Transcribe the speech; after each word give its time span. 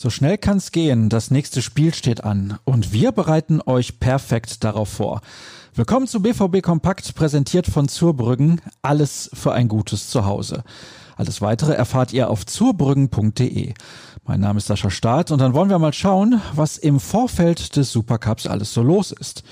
So 0.00 0.10
schnell 0.10 0.38
kann's 0.38 0.70
gehen, 0.70 1.08
das 1.08 1.32
nächste 1.32 1.60
Spiel 1.60 1.92
steht 1.92 2.22
an 2.22 2.60
und 2.62 2.92
wir 2.92 3.10
bereiten 3.10 3.60
euch 3.66 3.98
perfekt 3.98 4.62
darauf 4.62 4.88
vor. 4.88 5.22
Willkommen 5.74 6.06
zu 6.06 6.22
BVB 6.22 6.62
Kompakt, 6.62 7.16
präsentiert 7.16 7.66
von 7.66 7.88
Zurbrüggen, 7.88 8.60
alles 8.80 9.28
für 9.34 9.50
ein 9.54 9.66
gutes 9.66 10.08
Zuhause. 10.08 10.62
Alles 11.16 11.42
weitere 11.42 11.72
erfahrt 11.72 12.12
ihr 12.12 12.30
auf 12.30 12.46
zurbrüggen.de. 12.46 13.74
Mein 14.24 14.38
Name 14.38 14.58
ist 14.58 14.68
Sascha 14.68 14.88
Staat 14.88 15.32
und 15.32 15.40
dann 15.40 15.52
wollen 15.52 15.68
wir 15.68 15.80
mal 15.80 15.92
schauen, 15.92 16.40
was 16.54 16.78
im 16.78 17.00
Vorfeld 17.00 17.74
des 17.74 17.90
Supercups 17.90 18.46
alles 18.46 18.72
so 18.72 18.84
los 18.84 19.10
ist. 19.10 19.42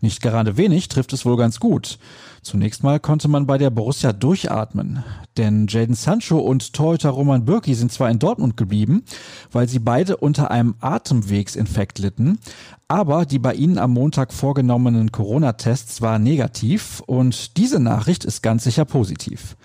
Nicht 0.00 0.22
gerade 0.22 0.56
wenig 0.56 0.88
trifft 0.88 1.12
es 1.12 1.24
wohl 1.24 1.36
ganz 1.36 1.60
gut. 1.60 1.98
Zunächst 2.42 2.82
mal 2.82 3.00
konnte 3.00 3.28
man 3.28 3.46
bei 3.46 3.58
der 3.58 3.70
Borussia 3.70 4.12
durchatmen, 4.12 5.02
denn 5.36 5.66
Jaden 5.68 5.94
Sancho 5.94 6.38
und 6.38 6.72
Torhüter 6.72 7.10
Roman 7.10 7.44
Bürki 7.44 7.74
sind 7.74 7.92
zwar 7.92 8.10
in 8.10 8.18
Dortmund 8.18 8.56
geblieben, 8.56 9.04
weil 9.50 9.68
sie 9.68 9.80
beide 9.80 10.16
unter 10.16 10.50
einem 10.50 10.74
Atemwegsinfekt 10.80 11.98
litten, 11.98 12.38
aber 12.86 13.26
die 13.26 13.38
bei 13.38 13.54
ihnen 13.54 13.78
am 13.78 13.92
Montag 13.92 14.32
vorgenommenen 14.32 15.12
Corona-Tests 15.12 16.00
waren 16.00 16.22
negativ 16.22 17.02
und 17.06 17.56
diese 17.56 17.80
Nachricht 17.80 18.24
ist 18.24 18.42
ganz 18.42 18.64
sicher 18.64 18.84
positiv. 18.84 19.56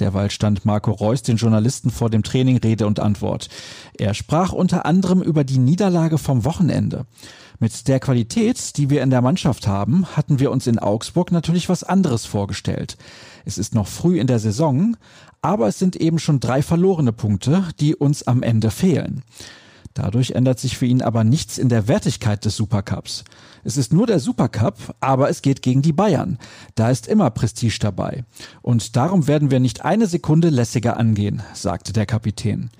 Derweil 0.00 0.30
stand 0.30 0.64
Marco 0.64 0.92
Reus 0.92 1.22
den 1.22 1.36
Journalisten 1.36 1.90
vor 1.90 2.10
dem 2.10 2.22
Training 2.22 2.58
Rede 2.58 2.86
und 2.86 3.00
Antwort. 3.00 3.48
Er 3.96 4.14
sprach 4.14 4.52
unter 4.52 4.86
anderem 4.86 5.22
über 5.22 5.44
die 5.44 5.58
Niederlage 5.58 6.18
vom 6.18 6.44
Wochenende. 6.44 7.06
Mit 7.60 7.88
der 7.88 7.98
Qualität, 7.98 8.76
die 8.76 8.88
wir 8.88 9.02
in 9.02 9.10
der 9.10 9.20
Mannschaft 9.20 9.66
haben, 9.66 10.06
hatten 10.16 10.38
wir 10.38 10.52
uns 10.52 10.68
in 10.68 10.78
Augsburg 10.78 11.32
natürlich 11.32 11.68
was 11.68 11.82
anderes 11.82 12.24
vorgestellt. 12.24 12.96
Es 13.44 13.58
ist 13.58 13.74
noch 13.74 13.88
früh 13.88 14.20
in 14.20 14.28
der 14.28 14.38
Saison, 14.38 14.96
aber 15.42 15.66
es 15.66 15.78
sind 15.78 15.96
eben 15.96 16.20
schon 16.20 16.38
drei 16.38 16.62
verlorene 16.62 17.12
Punkte, 17.12 17.64
die 17.80 17.96
uns 17.96 18.22
am 18.22 18.44
Ende 18.44 18.70
fehlen. 18.70 19.24
Dadurch 19.92 20.30
ändert 20.30 20.60
sich 20.60 20.78
für 20.78 20.86
ihn 20.86 21.02
aber 21.02 21.24
nichts 21.24 21.58
in 21.58 21.68
der 21.68 21.88
Wertigkeit 21.88 22.44
des 22.44 22.54
Supercups. 22.54 23.24
Es 23.64 23.76
ist 23.76 23.92
nur 23.92 24.06
der 24.06 24.20
Supercup, 24.20 24.94
aber 25.00 25.28
es 25.28 25.42
geht 25.42 25.60
gegen 25.60 25.82
die 25.82 25.92
Bayern. 25.92 26.38
Da 26.76 26.90
ist 26.90 27.08
immer 27.08 27.30
Prestige 27.30 27.78
dabei. 27.80 28.24
Und 28.62 28.94
darum 28.94 29.26
werden 29.26 29.50
wir 29.50 29.58
nicht 29.58 29.84
eine 29.84 30.06
Sekunde 30.06 30.50
lässiger 30.50 30.96
angehen, 30.96 31.42
sagte 31.54 31.92
der 31.92 32.06
Kapitän. 32.06 32.70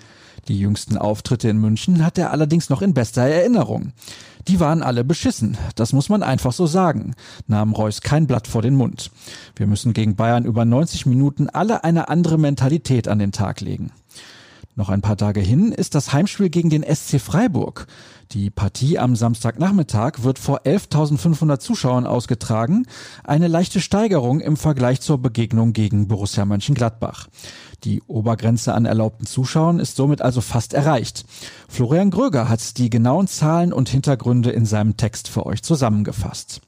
Die 0.47 0.59
jüngsten 0.59 0.97
Auftritte 0.97 1.49
in 1.49 1.57
München 1.57 2.03
hat 2.03 2.17
er 2.17 2.31
allerdings 2.31 2.69
noch 2.69 2.81
in 2.81 2.93
bester 2.93 3.23
Erinnerung. 3.23 3.93
Die 4.47 4.59
waren 4.59 4.81
alle 4.81 5.03
beschissen, 5.03 5.57
das 5.75 5.93
muss 5.93 6.09
man 6.09 6.23
einfach 6.23 6.53
so 6.53 6.65
sagen, 6.65 7.13
nahm 7.47 7.73
Reus 7.73 8.01
kein 8.01 8.25
Blatt 8.25 8.47
vor 8.47 8.61
den 8.61 8.75
Mund. 8.75 9.11
Wir 9.55 9.67
müssen 9.67 9.93
gegen 9.93 10.15
Bayern 10.15 10.45
über 10.45 10.65
90 10.65 11.05
Minuten 11.05 11.49
alle 11.49 11.83
eine 11.83 12.09
andere 12.09 12.37
Mentalität 12.37 13.07
an 13.07 13.19
den 13.19 13.31
Tag 13.31 13.61
legen. 13.61 13.91
Noch 14.79 14.87
ein 14.87 15.01
paar 15.01 15.17
Tage 15.17 15.41
hin 15.41 15.73
ist 15.73 15.93
das 15.93 16.13
Heimspiel 16.13 16.47
gegen 16.47 16.69
den 16.69 16.83
SC 16.83 17.19
Freiburg. 17.19 17.85
Die 18.31 18.49
Partie 18.49 18.97
am 18.97 19.13
Samstagnachmittag 19.13 20.23
wird 20.23 20.39
vor 20.39 20.61
11.500 20.61 21.59
Zuschauern 21.59 22.07
ausgetragen, 22.07 22.85
eine 23.25 23.49
leichte 23.49 23.81
Steigerung 23.81 24.39
im 24.39 24.55
Vergleich 24.55 25.01
zur 25.01 25.17
Begegnung 25.17 25.73
gegen 25.73 26.07
Borussia 26.07 26.45
Mönchengladbach. 26.45 27.27
Die 27.83 28.01
Obergrenze 28.07 28.73
an 28.73 28.85
erlaubten 28.85 29.25
Zuschauern 29.25 29.81
ist 29.81 29.97
somit 29.97 30.21
also 30.21 30.39
fast 30.39 30.73
erreicht. 30.73 31.25
Florian 31.67 32.09
Gröger 32.09 32.47
hat 32.47 32.77
die 32.77 32.89
genauen 32.89 33.27
Zahlen 33.27 33.73
und 33.73 33.89
Hintergründe 33.89 34.51
in 34.51 34.65
seinem 34.65 34.95
Text 34.95 35.27
für 35.27 35.45
euch 35.45 35.61
zusammengefasst. 35.61 36.61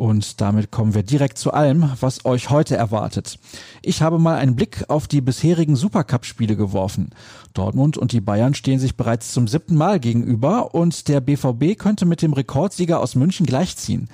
Und 0.00 0.40
damit 0.40 0.70
kommen 0.70 0.94
wir 0.94 1.02
direkt 1.02 1.36
zu 1.36 1.52
allem, 1.52 1.92
was 2.00 2.24
euch 2.24 2.48
heute 2.48 2.74
erwartet. 2.74 3.38
Ich 3.82 4.00
habe 4.00 4.18
mal 4.18 4.38
einen 4.38 4.56
Blick 4.56 4.86
auf 4.88 5.06
die 5.06 5.20
bisherigen 5.20 5.76
Supercup-Spiele 5.76 6.56
geworfen. 6.56 7.10
Dortmund 7.52 7.98
und 7.98 8.12
die 8.12 8.22
Bayern 8.22 8.54
stehen 8.54 8.78
sich 8.78 8.96
bereits 8.96 9.32
zum 9.32 9.46
siebten 9.46 9.76
Mal 9.76 10.00
gegenüber 10.00 10.74
und 10.74 11.06
der 11.08 11.20
BVB 11.20 11.78
könnte 11.78 12.06
mit 12.06 12.22
dem 12.22 12.32
Rekordsieger 12.32 12.98
aus 12.98 13.14
München 13.14 13.44
gleichziehen. 13.44 14.08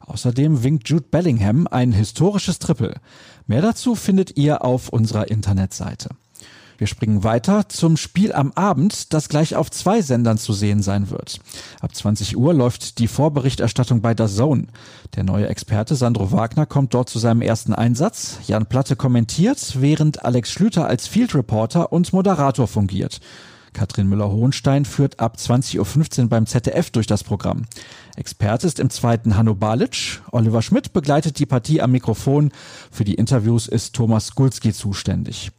Außerdem 0.00 0.62
winkt 0.62 0.90
Jude 0.90 1.06
Bellingham 1.10 1.66
ein 1.70 1.92
historisches 1.92 2.58
Triple. 2.58 2.96
Mehr 3.46 3.62
dazu 3.62 3.94
findet 3.94 4.36
ihr 4.36 4.62
auf 4.62 4.90
unserer 4.90 5.30
Internetseite. 5.30 6.10
Wir 6.80 6.86
springen 6.86 7.24
weiter 7.24 7.68
zum 7.68 7.98
Spiel 7.98 8.32
am 8.32 8.52
Abend, 8.52 9.12
das 9.12 9.28
gleich 9.28 9.54
auf 9.54 9.70
zwei 9.70 10.00
Sendern 10.00 10.38
zu 10.38 10.54
sehen 10.54 10.80
sein 10.80 11.10
wird. 11.10 11.38
Ab 11.82 11.94
20 11.94 12.38
Uhr 12.38 12.54
läuft 12.54 12.98
die 13.00 13.06
Vorberichterstattung 13.06 14.00
bei 14.00 14.14
der 14.14 14.28
Zone. 14.28 14.68
Der 15.14 15.22
neue 15.22 15.46
Experte 15.46 15.94
Sandro 15.94 16.32
Wagner 16.32 16.64
kommt 16.64 16.94
dort 16.94 17.10
zu 17.10 17.18
seinem 17.18 17.42
ersten 17.42 17.74
Einsatz. 17.74 18.38
Jan 18.46 18.64
Platte 18.64 18.96
kommentiert, 18.96 19.76
während 19.78 20.24
Alex 20.24 20.52
Schlüter 20.52 20.86
als 20.86 21.06
Field 21.06 21.34
Reporter 21.34 21.92
und 21.92 22.14
Moderator 22.14 22.66
fungiert. 22.66 23.20
Katrin 23.72 24.08
Müller-Hohenstein 24.08 24.84
führt 24.84 25.20
ab 25.20 25.36
20.15 25.38 26.22
Uhr 26.22 26.28
beim 26.28 26.46
ZDF 26.46 26.90
durch 26.90 27.06
das 27.06 27.24
Programm. 27.24 27.64
Experte 28.16 28.66
ist 28.66 28.80
im 28.80 28.90
zweiten 28.90 29.36
Hanno 29.36 29.54
Balic. 29.54 30.20
Oliver 30.32 30.62
Schmidt 30.62 30.92
begleitet 30.92 31.38
die 31.38 31.46
Partie 31.46 31.80
am 31.80 31.92
Mikrofon. 31.92 32.50
Für 32.90 33.04
die 33.04 33.14
Interviews 33.14 33.68
ist 33.68 33.94
Thomas 33.94 34.34
Gulski 34.34 34.72
zuständig. 34.72 35.52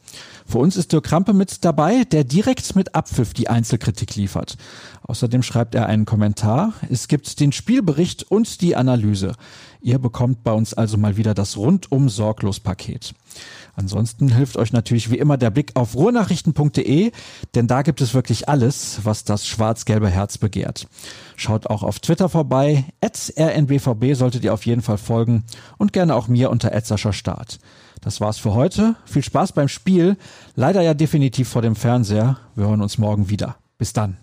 Für 0.46 0.58
uns 0.58 0.76
ist 0.76 0.92
Dirk 0.92 1.06
Krampe 1.06 1.34
mit 1.34 1.64
dabei, 1.64 2.04
der 2.04 2.24
direkt 2.24 2.76
mit 2.76 2.94
Abpfiff 2.94 3.34
die 3.34 3.48
Einzelkritik 3.48 4.16
liefert. 4.16 4.58
Außerdem 5.04 5.44
schreibt 5.44 5.76
er 5.76 5.86
einen 5.86 6.06
Kommentar. 6.06 6.74
Es 6.90 7.08
gibt 7.08 7.40
den 7.40 7.52
Spielbericht 7.52 8.30
und 8.30 8.62
die 8.62 8.76
Analyse. 8.76 9.34
Ihr 9.82 9.98
bekommt 9.98 10.44
bei 10.44 10.52
uns 10.52 10.74
also 10.74 10.98
mal 10.98 11.18
wieder 11.18 11.34
das 11.34 11.58
rundum 11.58 12.10
sorglos 12.10 12.60
Paket. 12.60 13.14
Ansonsten 13.76 14.34
hilft 14.34 14.58
euch 14.58 14.74
natürlich 14.74 15.10
wie 15.10 15.18
immer 15.18 15.38
der 15.38 15.50
Blick 15.50 15.72
auf 15.76 15.96
ruhrnachrichten.de, 15.96 17.12
denn 17.56 17.68
da 17.68 17.82
gibt 17.82 18.01
es 18.02 18.14
wirklich 18.14 18.50
alles, 18.50 19.00
was 19.04 19.24
das 19.24 19.48
schwarz-gelbe 19.48 20.10
Herz 20.10 20.38
begehrt. 20.38 20.88
Schaut 21.36 21.68
auch 21.68 21.84
auf 21.84 22.00
Twitter 22.00 22.30
vorbei, 22.30 22.86
rnbvb 23.02 24.14
solltet 24.14 24.44
ihr 24.44 24.54
auf 24.54 24.66
jeden 24.66 24.82
Fall 24.82 24.98
folgen 24.98 25.44
und 25.78 25.94
gerne 25.94 26.16
auch 26.16 26.28
mir 26.28 26.50
unter 26.50 26.72
Start. 27.14 27.60
Das 28.02 28.20
war's 28.20 28.40
für 28.40 28.54
heute. 28.54 28.96
Viel 29.06 29.24
Spaß 29.24 29.54
beim 29.54 29.68
Spiel. 29.68 30.18
Leider 30.56 30.82
ja 30.82 30.94
definitiv 30.94 31.48
vor 31.48 31.62
dem 31.62 31.76
Fernseher. 31.76 32.38
Wir 32.56 32.68
hören 32.68 32.82
uns 32.82 32.98
morgen 32.98 33.30
wieder. 33.30 33.58
Bis 33.78 33.94
dann. 33.94 34.18